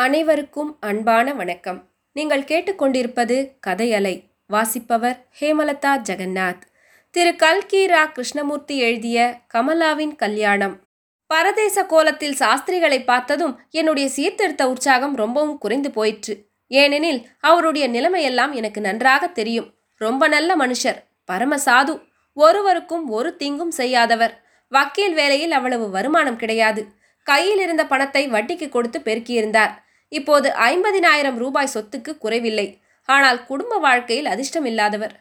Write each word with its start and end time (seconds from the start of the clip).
அனைவருக்கும் 0.00 0.76
அன்பான 0.80 1.34
வணக்கம். 1.34 1.88
நீங்கள் 2.12 2.42
கேட்டுக்கொண்டிருப்பது 2.42 3.50
கதையலை. 3.66 4.22
வாசிப்பவர் 4.46 5.26
ஹேமலதா 5.40 5.98
ஜெகநாத். 6.08 6.60
திரு. 7.10 7.36
கல்கி 7.36 7.86
ரா 7.86 8.12
கிருஷ்ணமூர்த்தி 8.12 8.78
எழுதிய 8.78 9.40
கமலாவின் 9.54 10.16
கல்யாணம். 10.16 10.80
பரதேச 11.34 11.86
கோலத்தில் 11.86 12.34
சாஸ்திரிகளை 12.34 13.04
பார்த்ததும் 13.04 13.60
என்னுடைய 13.70 14.08
சீர்திருத்த 14.08 14.68
உற்சாகம் 14.68 15.16
ரொம்பவும் 15.16 15.58
குறைந்து 15.58 15.90
போயிற்று. 15.90 16.46
ஏனெனில் 16.66 17.28
அவருடைய 17.40 17.88
நிலைமையெல்லாம் 17.88 18.50
எனக்கு 18.50 18.80
நன்றாக 18.80 19.26
தெரியும். 19.26 19.74
ரொம்ப 19.96 20.28
நல்ல 20.28 20.56
மனுஷர் 20.56 21.04
பரம 21.24 21.56
சாது. 21.56 22.02
ஒருவருக்கும் 22.32 23.08
ஒரு 23.08 23.36
தீங்கும் 23.36 23.70
செய்யாதவர். 23.70 24.42
வக்கீல் 24.68 25.14
வேலையில் 25.14 25.52
அவ்வளவு 25.52 25.90
வருமானம் 25.90 26.36
கிடையாது. 26.36 26.86
கையில் 27.22 27.60
இருந்த 27.60 27.86
பணத்தை 27.86 28.30
வட்டிக்கு 28.30 28.68
கொடுத்து 28.68 28.98
பெருக்கியிருந்தார். 28.98 29.70
இப்போது 30.10 30.48
ஐம்பதினாயிரம் 30.50 31.34
ரூபாய் 31.34 31.74
சொத்துக்கு 31.74 32.18
குறைவில்லை. 32.18 32.80
ஆனால் 33.04 33.44
குடும்ப 33.44 33.78
வாழ்க்கையில் 33.78 34.26
அதிர்ஷ்டம் 34.26 34.64
இல்லாதவர். 34.64 35.14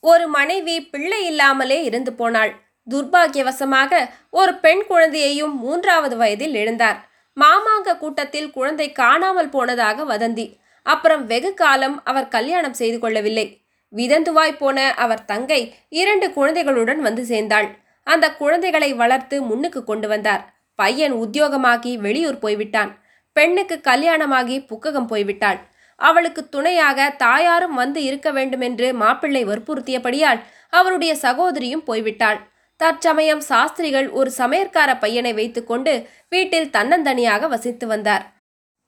ஒரு 0.00 0.28
மனைவி 0.28 0.80
பிள்ளை 0.80 1.26
இல்லாமலே 1.26 1.82
இருந்து 1.82 2.12
போனாள். 2.12 2.52
துர்பாகியவசமாக 2.90 4.08
ஒரு 4.30 4.54
பெண் 4.54 4.84
குழந்தையையும் 4.86 5.54
மூன்றாவது 5.58 6.16
வயதில் 6.16 6.54
எழுந்தார். 6.54 6.98
மாமாங்க 7.40 7.98
கூட்டத்தில் 7.98 8.50
குழந்தை 8.50 8.92
காணாமல் 8.92 9.48
போனதாக 9.48 10.04
வதந்தி. 10.04 10.58
அப்புறம் 10.82 11.26
வெகு 11.26 11.54
காலம் 11.54 12.04
அவர் 12.04 12.28
கல்யாணம் 12.28 12.72
செய்து 12.72 12.98
கொள்ளவில்லை. 12.98 13.60
விதந்துவாய் 13.96 14.56
போன 14.58 14.94
அவர் 14.94 15.24
தங்கை 15.24 15.74
இரண்டு 15.88 16.32
குழந்தைகளுடன் 16.32 17.00
வந்து 17.00 17.24
சேர்ந்தாள். 17.24 17.68
அந்த 18.06 18.26
குழந்தைகளை 18.32 18.94
வளர்த்து 18.94 19.42
முன்னுக்கு 19.42 19.84
கொண்டு 19.84 20.08
வந்தார். 20.08 20.42
பையன் 20.74 21.14
உத்தியோகமாகி 21.14 21.92
வெளியூர் 21.98 22.38
போய்விட்டான். 22.38 23.01
பெண்ணுக்கு 23.36 23.76
கல்யாணமாகி 23.80 24.56
புக்ககம் 24.70 25.10
போய்விட்டாள். 25.12 25.58
அவளுக்கு 26.00 26.42
துணையாக 26.48 27.08
தாயாரும் 27.16 27.76
வந்து 27.82 28.00
இருக்க 28.08 28.28
வேண்டுமென்று 28.32 28.88
மாப்பிள்ளை 29.02 29.42
வற்புறுத்தியபடியால் 29.44 30.40
அவருடைய 30.78 31.12
சகோதரியும் 31.24 31.86
போய்விட்டாள். 31.88 32.38
தற்சமயம் 32.80 33.42
சாஸ்திரிகள் 33.48 34.08
ஒரு 34.18 34.30
சமையற்கார 34.38 34.90
பையனை 34.98 35.32
வைத்துக்கொண்டு 35.32 35.92
வீட்டில் 36.28 36.72
தன்னந்தனியாக 36.76 37.48
வசித்து 37.48 37.86
வந்தார். 37.86 38.24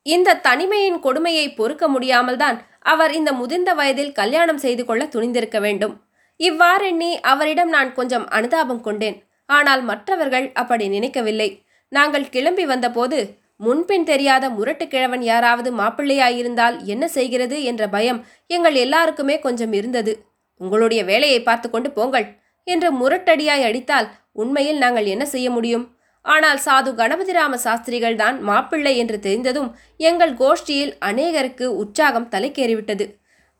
இந்த 0.06 0.38
தனிமையின் 0.46 0.98
கொடுமையை 1.00 1.46
பொறுக்க 1.58 1.84
முடியாமல்தான் 1.88 2.56
அவர் 2.92 3.12
இந்த 3.18 3.30
முதிர்ந்த 3.32 3.70
வயதில் 3.74 4.16
கல்யாணம் 4.20 4.62
செய்து 4.64 4.82
கொள்ள 4.84 5.02
துணிந்திருக்க 5.04 5.58
வேண்டும். 5.60 5.94
இவ்வாறெண்ணி 6.40 7.10
அவரிடம் 7.32 7.70
நான் 7.76 7.90
கொஞ்சம் 7.92 8.26
அனுதாபம் 8.28 8.82
கொண்டேன். 8.86 9.16
ஆனால் 9.48 9.82
மற்றவர்கள் 9.90 10.46
அப்படி 10.60 10.84
நினைக்கவில்லை. 10.88 11.48
நாங்கள் 11.92 12.30
கிளம்பி 12.34 12.64
வந்தபோது 12.72 13.18
முன்பின் 13.60 14.04
தெரியாத 14.04 14.44
முரட்டு 14.50 14.84
கிழவன் 14.88 15.22
யாராவது 15.22 15.70
மாப்பிள்ளையாயிருந்தால் 15.72 16.76
என்ன 16.84 17.04
செய்கிறது 17.08 17.56
என்ற 17.62 17.82
பயம் 17.88 18.20
எங்கள் 18.46 18.74
எல்லாருக்குமே 18.74 19.36
கொஞ்சம் 19.38 19.72
இருந்தது. 19.72 20.12
உங்களுடைய 20.60 21.00
வேலையை 21.04 21.40
பார்த்து 21.42 21.68
கொண்டு 21.70 21.88
போங்கள் 21.90 22.26
என்று 22.66 22.88
முரட்டடியாய் 22.92 23.66
அடித்தால் 23.68 24.08
உண்மையில் 24.32 24.78
நாங்கள் 24.78 25.06
என்ன 25.06 25.24
செய்ய 25.26 25.48
முடியும்? 25.50 25.84
ஆனால் 26.24 26.58
சாது 26.58 26.90
கணபதிராம 26.92 27.54
சாஸ்திரிகள் 27.56 28.16
தான் 28.16 28.36
மாப்பிள்ளை 28.42 28.92
என்று 28.96 29.18
தெரிந்ததும் 29.20 29.70
எங்கள் 30.00 30.32
கோஷ்டியில் 30.34 30.94
அநேகருக்கு 31.00 31.66
உற்சாகம் 31.82 32.30
தலைக்கேறிவிட்டது. 32.32 33.04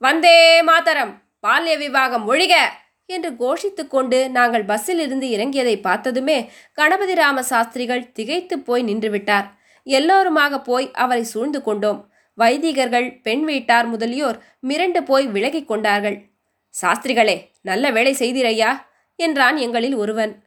வந்தே 0.03 0.39
மாதரம்! 0.62 1.12
பால்ய 1.41 1.75
விவாகம் 1.77 2.25
ஒழிக! 2.29 2.55
என்று 3.08 3.31
கோஷித்து 3.36 3.83
கொண்டு 3.86 4.19
நாங்கள் 4.31 4.64
பஸ்ஸில் 4.64 4.98
இருந்து 4.98 5.27
இறங்கியதை 5.29 5.77
பார்த்ததுமே 5.81 6.39
கணபதிராம 6.79 7.42
சாஸ்திரிகள் 7.51 8.08
திகைத்து 8.12 8.56
போய் 8.61 8.83
நின்றுவிட்டார். 8.83 9.47
எல்லோருமாக 9.86 10.60
போய் 10.60 10.90
அவரை 10.90 11.22
சூழ்ந்து 11.22 11.62
கொண்டோம். 11.62 12.12
வைதிகர்கள் 12.34 13.20
பெண் 13.22 13.44
வீட்டார் 13.44 13.86
முதலியோர் 13.86 14.42
மிரண்டு 14.62 15.00
போய் 15.00 15.27
விலகிக் 15.27 15.68
கொண்டார்கள். 15.68 16.24
சாஸ்திரிகளே 16.82 17.50
நல்ல 17.60 17.90
வேலை 17.90 18.12
செய்தீரய்யா 18.12 18.80
என்றான் 19.16 19.56
எங்களில் 19.56 19.94
ஒருவன். 19.94 20.42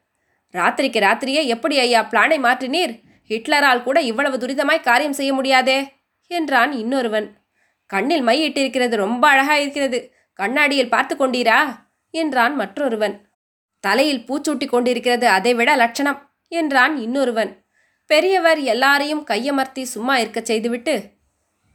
ராத்திரிக்கு 0.54 1.00
ராத்திரியே 1.00 1.46
எப்படி 1.46 1.80
ஐயா 1.80 2.08
பிளானை 2.12 2.38
மாற்றினீர்? 2.38 2.94
ஹிட்லரால் 3.28 3.84
கூட 3.84 4.02
இவ்வளவு 4.02 4.38
துரிதமாய் 4.38 4.82
காரியம் 4.82 5.14
செய்ய 5.14 5.34
முடியாதே 5.34 5.94
என்றான் 6.28 6.72
இன்னொருவன். 6.72 7.38
கண்ணில் 7.86 8.24
மையிட்டிருக்கிறது 8.24 8.96
ரொம்ப 8.96 9.28
அழகா 9.28 9.56
இருக்கிறது. 9.56 10.14
கண்ணாடியில் 10.34 10.90
பார்த்து 10.90 11.16
கொண்டீரா? 11.16 11.60
என்றான் 12.10 12.56
மற்றொருவன். 12.56 13.16
தலையில் 13.80 14.26
பூச்சூட்டி 14.28 14.68
கொண்டிருக்கிறது 14.68 15.28
அதைவிட 15.28 15.76
லட்சணம் 15.76 16.34
என்றான் 16.48 16.98
இன்னொருவன். 16.98 17.67
பெரியவர் 18.10 18.60
எல்லாரையும் 18.74 19.24
கையமர்த்தி 19.30 19.84
சும்மா 19.94 20.18
இருக்கச் 20.18 20.50
செய்துவிட்டு 20.50 20.94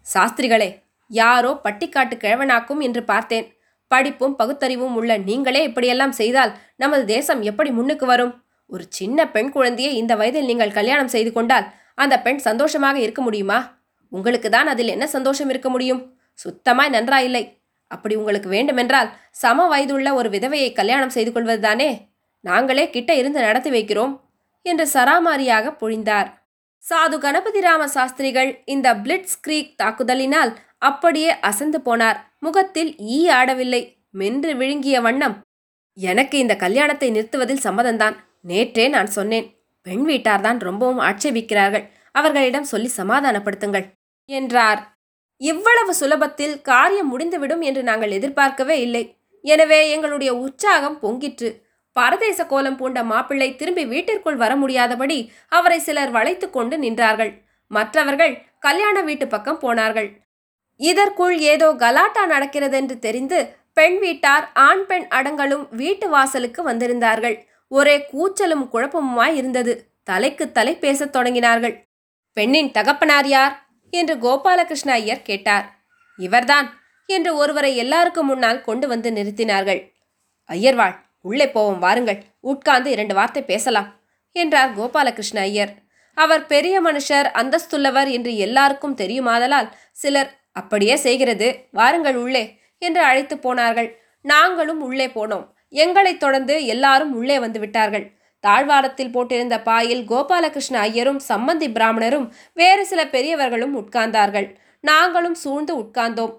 சாஸ்திரிகளே 0.06 0.68
யாரோ 1.10 1.50
பட்டிக்காட்டு 1.64 2.14
கிழவனாக்கும் 2.16 2.80
என்று 2.80 3.02
பார்த்தேன். 3.02 3.46
படிப்பும் 3.88 4.36
பகுத்தறிவும் 4.38 4.94
உள்ள 4.98 5.12
நீங்களே 5.18 5.62
இப்படியெல்லாம் 5.62 6.12
செய்தால் 6.12 6.52
நமது 6.76 7.04
தேசம் 7.04 7.42
எப்படி 7.42 7.70
முன்னுக்கு 7.70 8.06
வரும்? 8.06 8.32
ஒரு 8.66 8.84
சின்ன 8.88 9.28
பெண் 9.30 9.50
குழந்தையை 9.50 9.96
இந்த 9.96 10.12
வயதில் 10.16 10.44
நீங்கள் 10.44 10.76
கல்யாணம் 10.78 11.12
செய்து 11.14 11.32
கொண்டால் 11.32 11.66
அந்த 11.94 12.14
பெண் 12.20 12.40
சந்தோஷமாக 12.48 12.98
இருக்க 12.98 13.20
முடியுமா? 13.22 13.58
உங்களுக்கு 14.12 14.48
தான் 14.50 14.66
அதில் 14.66 14.88
என்ன 14.88 15.06
சந்தோஷம் 15.06 15.48
இருக்க 15.48 15.68
முடியும்? 15.68 16.02
சுத்தமாய் 16.38 16.94
நன்றாயில்லை. 16.96 17.44
அப்படி 17.90 18.14
உங்களுக்கு 18.14 18.48
வேண்டுமென்றால் 18.48 19.08
சம 19.42 19.66
வயதுள்ள 19.68 20.08
ஒரு 20.14 20.28
விதவையை 20.30 20.72
கல்யாணம் 20.72 21.14
செய்து 21.16 21.30
கொள்வதுதானே 21.32 21.90
நாங்களே 22.44 22.90
கிட்ட 22.90 23.14
இருந்து 23.14 23.40
நடத்தி 23.40 23.70
வைக்கிறோம். 23.70 24.12
என்று 24.62 24.84
சராமாரியாக 24.92 25.72
பொழிந்தார். 25.80 26.28
சாது 26.84 27.16
கணபதிராம 27.18 27.82
சாஸ்திரிகள் 27.84 28.50
இந்த 28.64 28.88
பிளிட்ஸ் 28.94 29.40
கிரீக் 29.40 29.74
தாக்குதலினால் 29.82 30.52
அப்படியே 30.78 31.38
அசந்து 31.40 31.78
போனார். 31.78 32.18
முகத்தில் 32.38 32.90
ஈ 33.16 33.18
ஆடவில்லை. 33.30 33.82
மென்று 34.10 34.52
விழுங்கிய 34.56 35.00
வண்ணம். 35.00 35.36
எனக்கு 35.98 36.36
இந்த 36.38 36.54
கல்யாணத்தை 36.56 37.08
நிறுத்துவதில் 37.10 37.64
சம்மதம்தான். 37.64 38.16
நேற்றே 38.48 38.88
நான் 38.88 39.06
சொன்னேன். 39.06 39.46
பெண் 39.86 40.04
வீட்டார்தான் 40.04 40.58
ரொம்பவும் 40.58 41.00
ஆட்சேபிக்கிறார்கள். 41.00 41.84
அவர்களிடம் 42.12 42.70
சொல்லி 42.72 42.90
சமாதானப்படுத்துங்கள் 42.96 43.86
என்றார். 44.28 44.80
இவ்வளவு 45.40 45.92
சுலபத்தில் 46.00 46.60
காரியம் 46.60 47.08
முடிந்துவிடும் 47.08 47.60
என்று 47.60 47.82
நாங்கள் 47.82 48.10
எதிர்பார்க்கவே 48.10 48.80
இல்லை. 48.80 49.04
எனவே 49.44 49.90
எங்களுடைய 49.90 50.34
உற்சாகம் 50.34 50.98
பொங்கிற்று. 51.02 51.50
பரதேச 52.00 52.46
கோலம் 52.46 52.76
பூண்ட 52.76 53.04
மாப்பிள்ளை 53.04 53.56
திரும்பி 53.56 53.84
வீட்டிற்குள் 53.86 54.36
வர 54.36 54.56
முடியாதபடி 54.56 55.32
அவரை 55.48 55.78
சிலர் 55.78 56.10
வளைத்து 56.10 56.50
கொண்டு 56.50 56.78
நின்றார்கள். 56.78 57.32
மற்றவர்கள் 57.66 58.42
கல்யாண 58.58 59.00
வீட்டு 59.00 59.26
பக்கம் 59.28 59.58
போனார்கள். 59.58 60.20
இதற்குள் 60.76 61.38
ஏதோ 61.38 61.72
கலாட்டா 61.72 62.28
நடக்கிறதென்று 62.28 62.98
தெரிந்து 62.98 63.56
பெண் 63.72 63.98
வீட்டார் 63.98 64.50
ஆண் 64.54 64.86
பெண் 64.86 65.06
அடங்களும் 65.10 65.68
வீட்டு 65.70 66.08
வாசலுக்கு 66.08 66.70
வந்திருந்தார்கள். 66.70 67.36
ஒரே 67.68 68.06
கூச்சலும் 68.12 68.68
குழப்பமுமாய் 68.72 69.34
இருந்தது. 69.34 69.90
தலைக்கு 70.04 70.52
தலை 70.52 70.76
பேசத் 70.76 71.16
தொடங்கினார்கள். 71.16 71.74
பெண்ணின் 72.32 72.70
தகப்பனார் 72.70 73.26
யார்? 73.26 73.66
என்று 73.90 74.14
கோபாலகிருஷ்ண 74.16 74.90
ஐயர் 74.90 75.22
கேட்டார். 75.22 75.78
இவர்தான் 76.16 76.80
என்று 77.06 77.36
ஒருவரை 77.36 77.76
எல்லாருக்கும் 77.76 78.26
முன்னால் 78.26 78.60
கொண்டு 78.60 78.88
வந்து 78.88 79.10
நிறுத்தினார்கள். 79.10 79.80
ஐயர்வாள் 80.48 80.94
உள்ளே 81.22 81.50
போவோம் 81.50 81.78
வாருங்கள். 81.78 82.20
உட்கார்ந்து 82.40 82.90
இரண்டு 82.90 83.14
வார்த்தை 83.14 83.42
பேசலாம் 83.42 83.88
என்றார் 84.36 84.76
கோபாலகிருஷ்ண 84.78 85.38
ஐயர். 85.40 85.72
அவர் 86.16 86.46
பெரிய 86.46 86.82
மனுஷர் 86.82 87.28
அந்தஸ்துள்ளவர் 87.40 88.10
என்று 88.10 88.36
எல்லாருக்கும் 88.36 88.96
தெரியுமாதலால் 88.96 89.68
சிலர் 89.92 90.30
அப்படியே 90.52 90.96
செய்கிறது 90.96 91.68
வாருங்கள் 91.72 92.16
உள்ளே 92.16 92.44
என்று 92.78 93.02
அழைத்து 93.02 93.38
போனார்கள். 93.38 93.88
நாங்களும் 94.22 94.80
உள்ளே 94.80 95.06
போனோம். 95.06 95.46
எங்களைத் 95.68 96.20
தொடர்ந்து 96.20 96.66
எல்லாரும் 96.66 97.14
உள்ளே 97.14 97.38
வந்து 97.38 97.60
விட்டார்கள். 97.60 98.04
தாழ்வாரத்தில் 98.40 99.14
போட்டிருந்த 99.16 99.62
பாயில் 99.62 100.04
கோபாலகிருஷ்ண 100.10 100.78
ஐயரும் 100.78 101.20
சம்மந்தி 101.28 101.68
பிராமணரும் 101.68 102.28
வேறு 102.54 102.86
சில 102.86 103.06
பெரியவர்களும் 103.06 103.76
உட்கார்ந்தார்கள். 103.76 104.48
நாங்களும் 104.80 105.34
சூழ்ந்து 105.34 105.74
உட்கார்ந்தோம். 105.78 106.34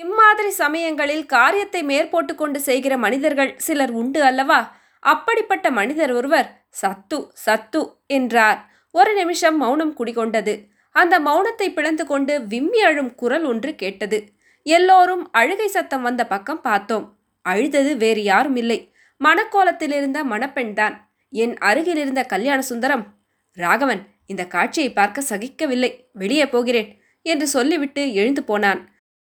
இம்மாதிரி 0.00 0.50
சமயங்களில் 0.62 1.26
காரியத்தை 1.26 1.80
மேற்போட்டு 1.82 2.34
கொண்டு 2.34 2.58
செய்கிற 2.60 2.94
மனிதர்கள் 3.04 3.52
சிலர் 3.56 3.90
உண்டு 3.90 4.20
அல்லவா? 4.22 4.58
அப்படிப்பட்ட 5.02 5.66
மனிதர் 5.70 6.12
ஒருவர் 6.12 6.48
சத்து 6.80 7.18
சத்து 7.44 7.82
என்றார். 8.06 8.58
ஒரு 8.94 9.12
நிமிஷம் 9.14 9.56
மௌனம் 9.56 9.94
குடிகொண்டது. 9.98 10.54
அந்த 10.94 11.14
மௌனத்தை 11.20 11.68
பிளந்து 11.74 12.04
கொண்டு 12.06 12.34
விம்மி 12.52 12.80
அழும் 12.82 13.14
குரல் 13.14 13.44
ஒன்று 13.44 13.70
கேட்டது. 13.74 14.18
எல்லோரும் 14.66 15.24
அழுகை 15.30 15.68
சத்தம் 15.68 16.02
வந்த 16.02 16.22
பக்கம் 16.26 16.60
பார்த்தோம். 16.60 17.06
அழுதது 17.44 17.90
வேறு 17.96 18.22
யாரும் 18.22 18.56
இல்லை. 18.56 18.78
மணக்கோலத்தில் 19.20 19.94
இருந்த 19.98 20.18
மணப்பெண்தான் 20.24 20.94
என் 21.32 21.54
அருகில் 21.68 22.00
இருந்த 22.02 22.22
கல்யாண 22.24 22.60
சுந்தரம் 22.62 23.04
ராகவன் 23.56 24.02
இந்த 24.26 24.42
காட்சியை 24.46 24.90
பார்க்க 24.92 25.30
சகிக்கவில்லை. 25.30 25.90
வெளியே 26.12 26.46
போகிறேன் 26.46 26.90
என்று 27.26 27.46
சொல்லிவிட்டு 27.46 28.02
எழுந்து 28.14 28.42
போனான். 28.44 28.80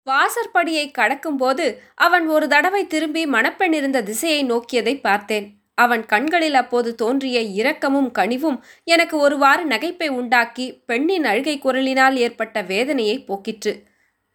வாசற்படியை 0.06 0.86
கடக்கும்போது 0.98 1.66
அவன் 1.94 2.26
ஒரு 2.26 2.46
தடவை 2.48 2.82
திரும்பி 2.86 3.22
மணப்பெண் 3.26 3.72
இருந்த 3.72 4.02
திசையை 4.02 4.42
நோக்கியதை 4.44 4.94
பார்த்தேன். 5.00 5.46
அவன் 5.74 6.06
கண்களில் 6.06 6.54
அப்போது 6.54 6.90
தோன்றிய 6.94 7.38
இரக்கமும் 7.60 8.10
கனிவும் 8.18 8.58
எனக்கு 8.84 9.16
ஒருவாறு 9.18 9.64
நகைப்பை 9.68 10.08
உண்டாக்கி 10.08 10.66
பெண்ணின் 10.86 11.24
அழுகை 11.24 11.56
குரலினால் 11.64 12.14
ஏற்பட்ட 12.16 12.62
வேதனையை 12.62 13.16
போக்கிற்று. 13.28 13.72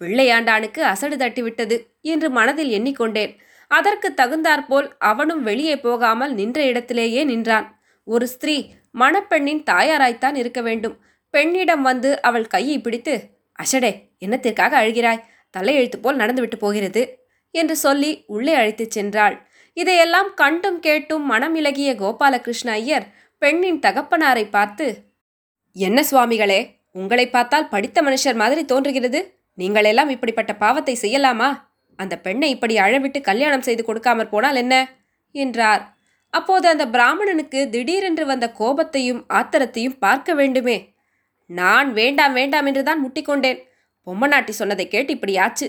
பிள்ளையாண்டானுக்கு 0.01 0.81
அசடு 0.91 1.15
தட்டிவிட்டது 1.15 1.77
என்று 2.01 2.29
மனதில் 2.29 2.71
எண்ணிக்கொண்டேன். 2.71 3.33
அதற்கு 3.71 4.07
தகுந்தாற்போல் 4.13 4.87
அவனும் 4.99 5.43
வெளியே 5.43 5.75
போகாமல் 5.79 6.33
நின்ற 6.33 6.59
இடத்திலேயே 6.65 7.23
நின்றான். 7.23 7.67
ஒரு 8.07 8.27
ஸ்திரீ 8.27 8.57
மணப்பெண்ணின் 8.99 9.63
தாயாராய்த்தான் 9.71 10.35
இருக்க 10.35 10.61
வேண்டும். 10.61 10.95
பெண்ணிடம் 11.33 11.81
வந்து 11.81 12.09
அவள் 12.21 12.47
கையை 12.47 12.77
பிடித்து 12.79 13.13
அசடே 13.59 13.91
என்னத்திற்காக 14.25 14.73
அழுகிறாய்? 14.81 15.21
தலையெழுத்து 15.57 15.97
போல் 16.01 16.15
நடந்துவிட்டு 16.15 16.57
போகிறது 16.57 17.19
என்று 17.51 17.75
சொல்லி 17.75 18.23
உள்ளே 18.27 18.53
அழைத்துச் 18.53 18.99
சென்றாள். 18.99 19.35
இதையெல்லாம் 19.73 20.33
கண்டும் 20.33 20.79
கேட்டும் 20.79 21.31
மனமிலகிய 21.31 21.91
கோபாலகிருஷ்ண 21.95 22.69
ஐயர் 22.71 23.05
பெண்ணின் 23.37 23.79
தகப்பனாரை 23.79 24.49
பார்த்து 24.49 25.09
என்ன 25.75 26.03
சுவாமிகளே 26.11 26.79
உங்களை 26.91 27.29
பார்த்தால் 27.29 27.69
படித்த 27.69 28.01
மனுஷர் 28.01 28.35
மாதிரி 28.35 28.65
தோன்றுகிறது. 28.65 29.19
நீங்களெல்லாம் 29.57 30.09
இப்படிப்பட்ட 30.09 30.55
பாவத்தை 30.55 30.97
செய்யலாமா? 31.01 31.49
அந்த 31.95 32.17
பெண்ணை 32.17 32.49
இப்படி 32.49 32.77
அழவிட்டு 32.77 33.21
கல்யாணம் 33.21 33.61
செய்து 33.61 33.83
கொடுக்காமற் 33.87 34.29
போனால் 34.29 34.55
என்ன? 34.55 34.75
என்றார். 35.31 35.83
அப்போது 36.29 36.67
அந்த 36.67 36.87
பிராமணனுக்கு 36.87 37.69
திடீரென்று 37.69 38.25
வந்த 38.25 38.51
கோபத்தையும் 38.59 39.21
ஆத்திரத்தையும் 39.29 39.97
பார்க்க 39.99 40.33
வேண்டுமே. 40.33 40.95
நான் 41.45 41.93
வேண்டாம் 41.93 42.33
வேண்டாம் 42.33 42.65
என்றுதான் 42.65 43.01
முட்டிக்கொண்டேன். 43.05 43.59
பொம்மநாட்டி 44.07 44.53
சொன்னதை 44.59 44.85
கேட்டு 44.87 45.11
இப்படியாச்சு. 45.17 45.67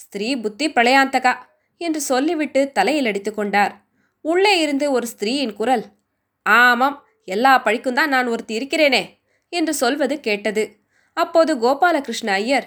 ஸ்திரீ 0.00 0.28
புத்தி 0.44 0.66
பிரளயாந்தகா 0.76 1.32
என்று 1.80 2.00
சொல்லிவிட்டு 2.10 2.60
தலையில் 2.72 3.08
அடித்து 3.10 3.30
கொண்டார். 3.34 3.72
உள்ளே 4.24 4.54
இருந்து 4.60 4.86
ஒரு 4.92 5.06
ஸ்திரீயின் 5.12 5.56
குரல் 5.58 5.84
ஆமாம் 6.46 6.96
எல்லா 7.28 7.52
பழிக்கும் 7.66 7.98
தான் 7.98 8.12
நான் 8.14 8.30
ஒருத்தி 8.32 8.54
இருக்கிறேனே 8.58 9.02
என்று 9.52 9.72
சொல்வது 9.82 10.14
கேட்டது. 10.20 10.64
அப்போது 11.16 11.52
கோபாலகிருஷ்ண 11.64 12.30
ஐயர் 12.40 12.66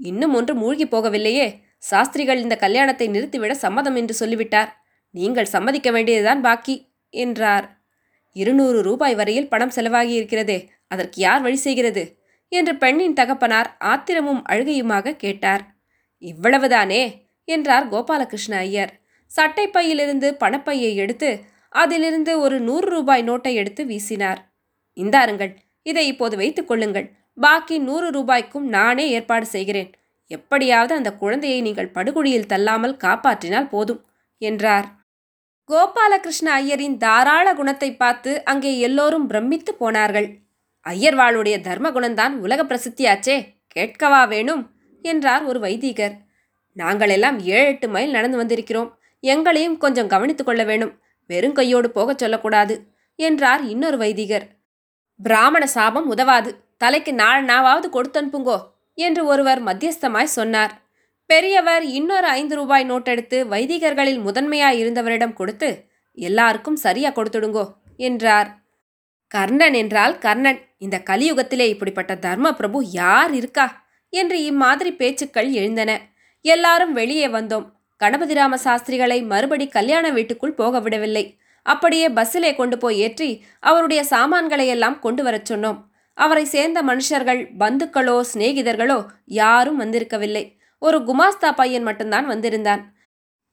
இன்னும் 0.00 0.34
ஒன்று 0.34 0.54
மூழ்கி 0.54 0.86
போகவில்லையே 0.94 1.46
சாஸ்திரிகள் 1.90 2.42
இந்த 2.44 2.54
கல்யாணத்தை 2.64 3.06
நிறுத்திவிட 3.08 3.52
சம்மதம் 3.64 3.96
என்று 4.00 4.14
சொல்லிவிட்டார். 4.20 4.70
நீங்கள் 5.14 5.52
சம்மதிக்க 5.54 5.88
வேண்டியதுதான் 5.96 6.44
பாக்கி 6.46 6.76
என்றார். 7.14 7.66
இருநூறு 8.36 8.78
ரூபாய் 8.82 9.14
வரையில் 9.20 9.50
பணம் 9.52 9.74
செலவாகி 9.76 10.14
இருக்கிறதே 10.18 10.58
அதற்கு 10.88 11.18
யார் 11.20 11.42
வழி 11.46 11.58
செய்கிறது? 11.66 12.02
என்று 12.48 12.76
பெண்ணின் 12.76 13.12
தகப்பனார் 13.12 13.76
ஆத்திரமும் 13.78 14.42
அழுகையுமாக 14.48 15.16
கேட்டார். 15.16 15.62
இவ்வளவுதானே? 16.22 17.02
என்றார் 17.44 17.88
கோபாலகிருஷ்ண 17.88 18.54
ஐயர். 18.58 18.92
சட்டைப்பையிலிருந்து 19.30 20.28
பணப்பையை 20.40 20.94
எடுத்து 20.94 21.30
அதிலிருந்து 21.68 22.40
ஒரு 22.40 22.60
நூறு 22.60 22.88
ரூபாய் 22.88 23.22
நோட்டை 23.22 23.52
எடுத்து 23.54 23.84
வீசினார். 23.84 24.40
இந்தாருங்கள் 24.96 25.52
இதை 25.82 26.06
இப்போது 26.06 26.36
வைத்துக் 26.36 26.68
கொள்ளுங்கள். 26.68 27.06
பாக்கி 27.34 27.78
நூறு 27.78 28.10
ரூபாய்க்கும் 28.10 28.68
நானே 28.68 29.08
ஏற்பாடு 29.08 29.46
செய்கிறேன். 29.46 29.90
எப்படியாவது 30.26 30.94
அந்த 30.94 31.10
குழந்தையை 31.12 31.60
நீங்கள் 31.60 31.90
படுகுழியில் 31.90 32.46
தள்ளாமல் 32.46 32.96
காப்பாற்றினால் 32.96 33.68
போதும் 33.68 34.00
என்றார். 34.38 34.86
கோபாலகிருஷ்ண 35.68 36.48
ஐயரின் 36.60 36.96
தாராள 36.96 37.54
குணத்தை 37.54 37.96
பார்த்து 37.96 38.44
அங்கே 38.44 38.78
எல்லோரும் 38.78 39.26
பிரமித்து 39.26 39.74
போனார்கள். 39.74 40.28
ஐயர்வாளுடைய 40.90 41.56
தர்மகுணம்தான் 41.58 42.30
உலக 42.30 42.64
பிரசித்தியாச்சே 42.64 43.54
கேட்கவா 43.76 44.28
வேணும்? 44.28 44.70
என்றார் 45.02 45.44
ஒரு 45.44 45.60
வைதீகர். 45.60 46.12
நாங்களெல்லாம் 46.76 47.40
ஏழு 47.40 47.66
எட்டு 47.66 47.88
மைல் 47.88 48.10
நடந்து 48.10 48.44
வந்திருக்கிறோம். 48.44 48.92
எங்களையும் 49.20 49.76
கொஞ்சம் 49.76 50.08
கவனித்துக் 50.08 50.46
கொள்ள 50.46 50.64
வேணும். 50.64 50.98
வெறும் 51.26 51.52
கையோடு 51.52 51.90
போகச் 51.90 52.18
சொல்லக்கூடாது 52.18 52.86
என்றார் 53.16 53.64
இன்னொரு 53.64 53.96
வைதிகர். 53.96 54.46
பிராமண 55.22 55.66
சாபம் 55.66 56.08
உதவாது. 56.08 56.64
தலைக்கு 56.76 57.14
நாலு 57.14 57.46
நாவாவது 57.46 57.84
கொடுத்தனுப்புங்கோ 57.92 58.62
என்று 58.94 59.24
ஒருவர் 59.24 59.64
மத்தியஸ்தமாய் 59.64 60.24
சொன்னார். 60.24 60.82
பெரியவர் 61.26 61.82
இன்னொரு 61.82 62.26
ஐந்து 62.26 62.54
ரூபாய் 62.54 62.90
நோட்டெடுத்து 62.90 63.46
வைதிகர்களில் 63.46 64.20
முதன்மையாய் 64.20 64.84
இருந்தவரிடம் 64.84 65.32
கொடுத்து 65.32 65.84
எல்லாருக்கும் 66.12 66.76
சரியா 66.76 67.10
கொடுத்துடுங்கோ 67.10 67.72
என்றார். 67.96 68.65
கர்ணன் 69.28 69.72
என்றால் 69.72 70.18
கர்ணன். 70.18 70.60
இந்த 70.78 71.02
கலியுகத்திலே 71.10 71.68
இப்படிப்பட்ட 71.68 72.14
தர்ம 72.14 72.54
பிரபு 72.54 72.84
யார் 72.84 73.34
இருக்கா? 73.34 73.84
என்று 74.10 74.44
இம்மாதிரி 74.44 74.92
பேச்சுக்கள் 74.92 75.50
எழுந்தன. 75.50 76.00
எல்லாரும் 76.40 76.92
வெளியே 76.92 77.26
வந்தோம். 77.26 77.72
கணபதிராம 78.04 78.54
சாஸ்திரிகளை 78.54 79.26
மறுபடி 79.26 79.68
கல்யாண 79.68 80.10
வீட்டுக்குள் 80.10 80.52
போக 80.52 80.80
விடவில்லை. 80.80 81.38
அப்படியே 81.62 82.08
பஸ்ஸிலே 82.08 82.56
கொண்டு 82.56 82.78
போய் 82.78 82.98
ஏற்றி 82.98 83.44
அவருடைய 83.60 84.04
சாமான்களை 84.04 84.66
எல்லாம் 84.66 84.98
கொண்டு 84.98 85.22
வரச் 85.22 85.52
சொன்னோம். 85.52 85.84
அவரை 86.14 86.44
சேர்ந்த 86.44 86.82
மனுஷர்கள் 86.82 87.48
பந்துக்களோ 87.58 88.20
சிநேகிதர்களோ 88.34 89.06
யாரும் 89.24 89.80
வந்திருக்கவில்லை. 89.80 90.56
ஒரு 90.78 90.98
குமாஸ்தா 90.98 91.52
பையன் 91.52 91.82
மட்டும்தான் 91.82 92.26
வந்திருந்தான். 92.26 92.95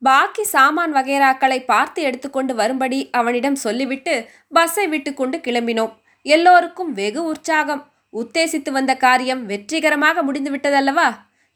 பாக்கி 0.03 0.43
சாமான் 0.43 0.93
வகைராக்களை 0.95 1.63
பார்த்து 1.63 2.01
எடுத்துக்கொண்டு 2.01 2.55
வரும்படி 2.55 2.99
அவனிடம் 3.11 3.55
சொல்லிவிட்டு 3.55 4.13
பஸ்ஸை 4.49 4.87
விட்டுக்கொண்டு 4.87 5.37
கிளம்பினோம். 5.37 5.93
எல்லோருக்கும் 6.25 6.91
வெகு 6.93 7.21
உற்சாகம். 7.23 7.83
உத்தேசித்து 8.13 8.71
வந்த 8.71 8.93
காரியம் 8.95 9.45
வெற்றிகரமாக 9.45 10.23
முடிந்துவிட்டதல்லவா? 10.23 11.07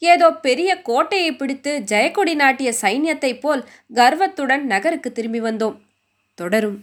ஏதோ 0.01 0.27
பெரிய 0.47 0.81
கோட்டையை 0.81 1.35
பிடித்து 1.35 1.71
ஜெயக்கொடி 1.91 2.35
நாட்டிய 2.35 2.73
சைன்யத்தைப் 2.81 3.39
போல் 3.39 3.63
கர்வத்துடன் 3.93 4.65
நகருக்கு 4.65 5.11
திரும்பி 5.11 5.41
வந்தோம். 5.41 5.77
தொடரும். 6.37 6.77